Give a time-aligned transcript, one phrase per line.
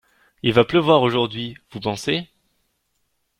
[0.41, 2.27] Il va pleuvoir aujourd’hui, vous pensez?